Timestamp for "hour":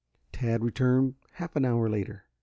1.63-1.87